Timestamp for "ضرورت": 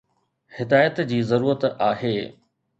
1.33-1.63